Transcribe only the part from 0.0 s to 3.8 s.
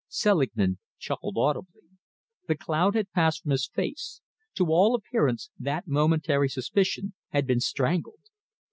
Selingman chuckled audibly. The cloud had passed from his